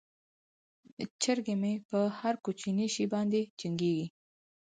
چرګې 1.21 1.55
مې 1.61 1.73
په 1.89 1.99
هر 2.19 2.35
کوچني 2.43 2.87
شي 2.93 3.05
باندې 3.13 3.41
جنګیږي. 3.59 4.07